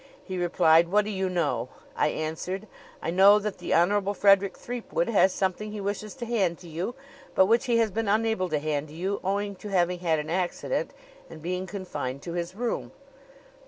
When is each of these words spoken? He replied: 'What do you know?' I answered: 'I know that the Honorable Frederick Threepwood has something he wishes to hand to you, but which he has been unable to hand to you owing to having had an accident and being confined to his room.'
He 0.23 0.35
replied: 0.39 0.87
'What 0.89 1.05
do 1.05 1.11
you 1.11 1.29
know?' 1.29 1.69
I 1.95 2.07
answered: 2.07 2.65
'I 3.03 3.11
know 3.11 3.37
that 3.37 3.59
the 3.59 3.71
Honorable 3.75 4.15
Frederick 4.15 4.57
Threepwood 4.57 5.07
has 5.09 5.31
something 5.31 5.71
he 5.71 5.79
wishes 5.79 6.15
to 6.15 6.25
hand 6.25 6.57
to 6.57 6.67
you, 6.67 6.95
but 7.35 7.45
which 7.45 7.65
he 7.65 7.77
has 7.77 7.91
been 7.91 8.07
unable 8.07 8.49
to 8.49 8.57
hand 8.57 8.87
to 8.87 8.95
you 8.95 9.19
owing 9.23 9.53
to 9.57 9.67
having 9.69 9.99
had 9.99 10.17
an 10.17 10.31
accident 10.31 10.89
and 11.29 11.39
being 11.39 11.67
confined 11.67 12.23
to 12.23 12.33
his 12.33 12.55
room.' 12.55 12.91